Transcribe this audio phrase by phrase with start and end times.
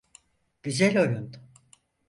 [0.63, 1.31] Güzel oyun.